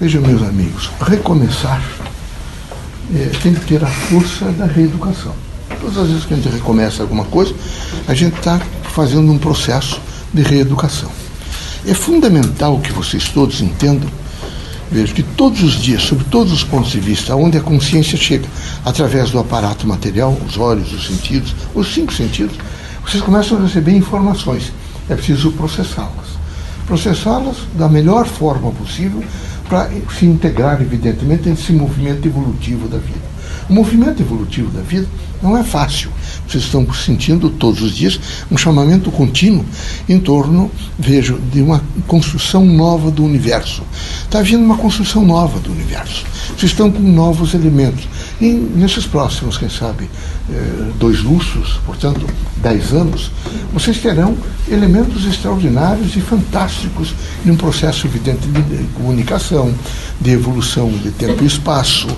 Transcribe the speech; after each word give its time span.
Vejam, 0.00 0.22
meus 0.22 0.42
amigos, 0.42 0.90
recomeçar 1.00 1.80
é, 3.14 3.30
tem 3.40 3.54
que 3.54 3.64
ter 3.64 3.84
a 3.84 3.86
força 3.86 4.46
da 4.46 4.66
reeducação. 4.66 5.32
Todas 5.80 5.96
as 5.98 6.08
vezes 6.08 6.24
que 6.24 6.34
a 6.34 6.36
gente 6.36 6.48
recomeça 6.48 7.02
alguma 7.02 7.24
coisa, 7.24 7.54
a 8.08 8.12
gente 8.12 8.36
está 8.36 8.60
fazendo 8.92 9.30
um 9.30 9.38
processo 9.38 10.00
de 10.32 10.42
reeducação. 10.42 11.10
É 11.86 11.94
fundamental 11.94 12.80
que 12.80 12.92
vocês 12.92 13.28
todos 13.28 13.60
entendam, 13.60 14.10
vejo 14.90 15.14
que 15.14 15.22
todos 15.22 15.62
os 15.62 15.80
dias, 15.80 16.02
sobre 16.02 16.24
todos 16.24 16.52
os 16.52 16.64
pontos 16.64 16.90
de 16.90 16.98
vista, 16.98 17.36
onde 17.36 17.56
a 17.56 17.60
consciência 17.60 18.18
chega, 18.18 18.48
através 18.84 19.30
do 19.30 19.38
aparato 19.38 19.86
material, 19.86 20.36
os 20.44 20.58
olhos, 20.58 20.92
os 20.92 21.06
sentidos, 21.06 21.54
os 21.72 21.94
cinco 21.94 22.12
sentidos, 22.12 22.56
vocês 23.06 23.22
começam 23.22 23.58
a 23.58 23.62
receber 23.62 23.92
informações. 23.92 24.72
É 25.08 25.14
preciso 25.14 25.52
processá-las. 25.52 26.34
Processá-las 26.84 27.58
da 27.74 27.88
melhor 27.88 28.26
forma 28.26 28.72
possível 28.72 29.22
para 29.68 29.90
se 30.16 30.26
integrar, 30.26 30.80
evidentemente, 30.80 31.48
nesse 31.48 31.72
movimento 31.72 32.26
evolutivo 32.26 32.88
da 32.88 32.98
vida. 32.98 33.34
O 33.68 33.72
movimento 33.72 34.22
evolutivo 34.22 34.70
da 34.70 34.82
vida 34.82 35.06
não 35.42 35.56
é 35.56 35.62
fácil. 35.62 36.10
Vocês 36.48 36.64
estão 36.64 36.86
sentindo 36.92 37.50
todos 37.50 37.82
os 37.82 37.94
dias 37.94 38.18
um 38.50 38.56
chamamento 38.56 39.10
contínuo 39.10 39.64
em 40.08 40.18
torno, 40.18 40.70
vejo, 40.98 41.38
de 41.52 41.60
uma 41.60 41.82
construção 42.06 42.64
nova 42.64 43.10
do 43.10 43.24
universo. 43.24 43.82
Está 44.22 44.40
havendo 44.40 44.64
uma 44.64 44.76
construção 44.76 45.24
nova 45.24 45.58
do 45.60 45.70
universo. 45.70 46.24
Vocês 46.48 46.72
estão 46.72 46.90
com 46.90 47.00
novos 47.00 47.54
elementos. 47.54 48.06
E 48.40 48.48
nesses 48.48 49.06
próximos, 49.06 49.56
quem 49.56 49.68
sabe, 49.68 50.08
eh, 50.50 50.90
dois 50.98 51.22
lustros, 51.22 51.80
portanto, 51.86 52.26
dez 52.56 52.92
anos, 52.92 53.30
vocês 53.72 53.98
terão 53.98 54.36
elementos 54.68 55.24
extraordinários 55.26 56.16
e 56.16 56.20
fantásticos 56.20 57.14
em 57.44 57.50
um 57.50 57.56
processo 57.56 58.06
evidente 58.06 58.46
de 58.46 58.84
comunicação, 58.94 59.72
de 60.20 60.30
evolução 60.30 60.90
de 60.90 61.10
tempo 61.10 61.42
e 61.42 61.46
espaço, 61.46 62.08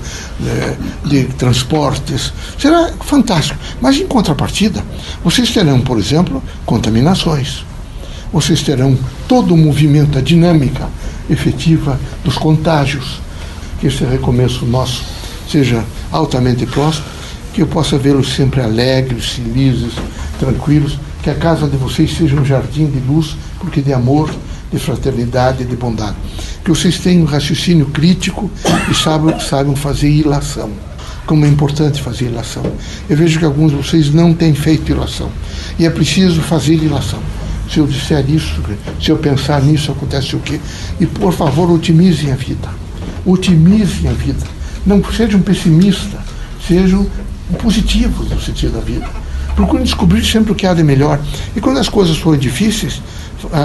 né, 0.40 0.76
de 1.04 1.24
transportes. 1.36 2.32
Será 2.58 2.92
fantástico. 3.00 3.58
Mas, 3.80 3.96
em 3.96 4.06
contrapartida, 4.06 4.84
vocês 5.22 5.50
terão, 5.50 5.80
por 5.80 5.98
exemplo, 5.98 6.42
contaminações. 6.64 7.64
Vocês 8.32 8.62
terão 8.62 8.98
todo 9.28 9.54
o 9.54 9.56
movimento, 9.56 10.18
a 10.18 10.20
dinâmica 10.20 10.88
efetiva 11.30 11.98
dos 12.24 12.36
contágios. 12.36 13.20
Que 13.80 13.86
esse 13.86 14.04
recomeço 14.04 14.64
nosso 14.66 15.04
seja 15.50 15.84
altamente 16.10 16.66
próximo, 16.66 17.04
que 17.52 17.62
eu 17.62 17.66
possa 17.66 17.98
vê-los 17.98 18.34
sempre 18.34 18.60
alegres, 18.60 19.30
felizes, 19.30 19.92
tranquilos, 20.38 20.98
que 21.22 21.30
a 21.30 21.34
casa 21.34 21.66
de 21.66 21.76
vocês 21.76 22.16
seja 22.16 22.36
um 22.36 22.44
jardim 22.44 22.86
de 22.86 23.00
luz, 23.00 23.36
porque 23.58 23.80
de 23.80 23.92
amor, 23.92 24.30
de 24.70 24.78
fraternidade 24.78 25.62
e 25.62 25.66
de 25.66 25.76
bondade. 25.76 26.16
Que 26.64 26.70
vocês 26.70 26.98
tenham 26.98 27.22
um 27.22 27.26
raciocínio 27.26 27.86
crítico 27.86 28.50
e 28.90 28.94
saibam, 28.94 29.38
saibam 29.40 29.76
fazer 29.76 30.08
ilação. 30.08 30.70
Como 31.26 31.44
é 31.44 31.48
importante 31.48 32.00
fazer 32.00 32.26
ilação. 32.26 32.62
Eu 33.10 33.16
vejo 33.16 33.38
que 33.38 33.44
alguns 33.44 33.72
de 33.72 33.76
vocês 33.76 34.12
não 34.14 34.32
têm 34.32 34.54
feito 34.54 34.92
ilação. 34.92 35.30
E 35.78 35.84
é 35.84 35.90
preciso 35.90 36.40
fazer 36.40 36.74
ilação. 36.74 37.20
Se 37.70 37.78
eu 37.78 37.86
disser 37.86 38.24
isso, 38.30 38.62
se 39.02 39.10
eu 39.10 39.18
pensar 39.18 39.60
nisso, 39.60 39.90
acontece 39.90 40.36
o 40.36 40.38
quê? 40.38 40.60
E, 41.00 41.06
por 41.06 41.32
favor, 41.32 41.70
otimizem 41.70 42.32
a 42.32 42.36
vida. 42.36 42.68
Otimizem 43.24 44.08
a 44.08 44.12
vida 44.12 44.56
não 44.86 45.02
sejam 45.12 45.42
pessimistas, 45.42 46.20
sejam 46.66 47.06
positivos 47.60 48.30
no 48.30 48.40
sentido 48.40 48.74
da 48.74 48.80
vida. 48.80 49.08
Procurem 49.56 49.84
descobrir 49.84 50.24
sempre 50.24 50.52
o 50.52 50.54
que 50.54 50.66
há 50.66 50.72
de 50.72 50.84
melhor. 50.84 51.18
E 51.56 51.60
quando 51.60 51.78
as 51.78 51.88
coisas 51.88 52.16
forem 52.16 52.38
difíceis, 52.38 53.02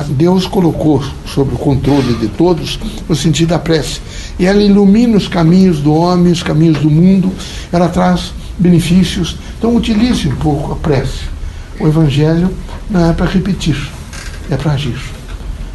Deus 0.10 0.46
colocou 0.46 1.04
sob 1.26 1.56
o 1.56 1.58
controle 1.58 2.16
de 2.16 2.28
todos 2.28 2.80
o 3.08 3.16
sentido 3.16 3.50
da 3.50 3.60
prece. 3.60 4.02
E 4.38 4.46
ela 4.46 4.62
ilumina 4.62 5.18
os 5.18 5.28
caminhos 5.28 5.80
do 5.80 5.94
homem, 5.94 6.32
os 6.32 6.44
caminhos 6.44 6.80
do 6.80 6.90
mundo, 6.90 7.32
ela 7.72 7.88
traz 7.88 8.34
benefícios. 8.58 9.38
Então 9.58 9.76
utilize 9.76 10.28
um 10.28 10.36
pouco 10.36 10.74
a 10.74 10.76
prece. 10.76 11.30
O 11.80 11.88
Evangelho 11.88 12.54
não 12.90 13.10
é 13.10 13.14
para 13.14 13.26
repetir, 13.26 13.78
é 14.50 14.58
para 14.58 14.74
agir. 14.74 15.00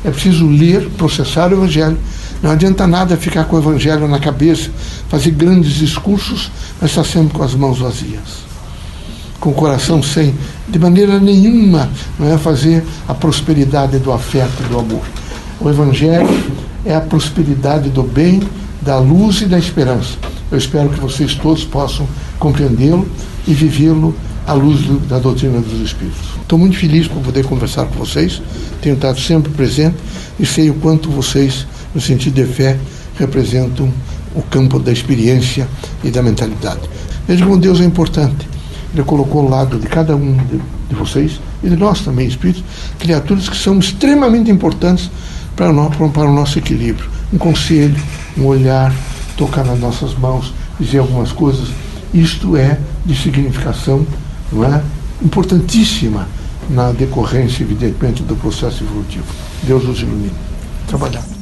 É 0.05 0.11
preciso 0.11 0.47
ler, 0.47 0.89
processar 0.91 1.51
o 1.51 1.55
Evangelho 1.55 1.99
não 2.43 2.51
adianta 2.51 2.87
nada 2.87 3.17
ficar 3.17 3.45
com 3.45 3.57
o 3.57 3.59
evangelho 3.59 4.07
na 4.07 4.19
cabeça, 4.19 4.71
fazer 5.09 5.31
grandes 5.31 5.73
discursos, 5.75 6.51
mas 6.81 6.91
estar 6.91 7.05
sempre 7.05 7.37
com 7.37 7.43
as 7.43 7.55
mãos 7.55 7.79
vazias. 7.79 8.47
Com 9.47 9.53
o 9.53 9.55
coração 9.55 10.03
sem, 10.03 10.35
de 10.67 10.77
maneira 10.77 11.21
nenhuma, 11.21 11.89
não 12.19 12.35
é 12.35 12.37
fazer 12.37 12.83
a 13.07 13.15
prosperidade 13.15 13.97
do 14.01 14.11
afeto 14.11 14.61
e 14.65 14.69
do 14.69 14.77
amor. 14.77 15.03
O 15.61 15.71
evangelho 15.71 16.27
é 16.85 16.97
a 16.97 17.01
prosperidade 17.01 17.89
do 17.89 18.03
bem, 18.03 18.43
da 18.83 18.99
luz 18.99 19.43
e 19.43 19.45
da 19.45 19.57
esperança. 19.57 20.19
Eu 20.51 20.59
espero 20.59 20.89
que 20.89 20.99
vocês 20.99 21.37
todos 21.37 21.63
possam 21.63 22.09
compreendê-lo 22.41 23.07
e 23.47 23.55
vivê-lo 23.55 24.17
à 24.49 24.53
luz 24.53 24.81
do, 24.81 24.99
da 25.07 25.21
doutrina 25.21 25.61
dos 25.61 25.81
Espíritos. 25.81 26.27
Estou 26.43 26.59
muito 26.59 26.77
feliz 26.77 27.07
por 27.07 27.23
poder 27.23 27.45
conversar 27.45 27.87
com 27.87 28.05
vocês, 28.05 28.43
tenho 28.83 28.97
estado 28.97 29.21
sempre 29.21 29.53
presente 29.53 29.95
e 30.41 30.45
sei 30.45 30.71
o 30.71 30.75
quanto 30.75 31.09
vocês 31.09 31.69
no 31.95 32.01
sentido 32.01 32.35
de 32.35 32.53
fé, 32.53 32.77
representam 33.17 33.93
o 34.35 34.43
campo 34.43 34.81
da 34.81 34.91
experiência 34.91 35.69
e 36.03 36.11
da 36.11 36.21
mentalidade. 36.21 36.81
Veja 37.29 37.45
como 37.45 37.57
Deus 37.57 37.81
é 37.81 37.85
importante. 37.85 38.46
Ele 38.95 39.03
colocou 39.05 39.43
ao 39.43 39.49
lado 39.49 39.79
de 39.79 39.87
cada 39.87 40.17
um 40.17 40.37
de, 40.37 40.61
de 40.89 40.95
vocês 40.95 41.41
e 41.63 41.69
de 41.69 41.77
nós 41.77 42.01
também, 42.01 42.27
espíritos, 42.27 42.65
criaturas 42.99 43.49
que 43.49 43.57
são 43.57 43.79
extremamente 43.79 44.51
importantes 44.51 45.11
para, 45.55 45.73
nós, 45.73 45.95
para 45.97 46.29
o 46.29 46.35
nosso 46.35 46.59
equilíbrio. 46.59 47.09
Um 47.33 47.39
conselho, 47.39 48.01
um 48.37 48.47
olhar, 48.47 48.95
tocar 49.37 49.65
nas 49.65 49.79
nossas 49.79 50.15
mãos, 50.15 50.53
dizer 50.79 50.99
algumas 50.99 51.33
coisas. 51.33 51.69
Isto 52.15 52.57
é 52.57 52.79
de 53.05 53.15
significação 53.15 54.07
não 54.53 54.65
é? 54.65 54.83
importantíssima 55.23 56.29
na 56.69 56.93
decorrência, 56.93 57.63
evidentemente, 57.63 58.23
do 58.23 58.37
processo 58.37 58.85
evolutivo. 58.85 59.27
Deus 59.63 59.85
os 59.85 60.01
ilumine. 60.01 60.33
Trabalhar. 60.87 61.36